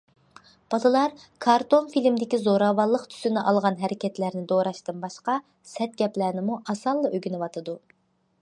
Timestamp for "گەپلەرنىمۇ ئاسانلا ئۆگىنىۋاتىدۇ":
6.03-7.79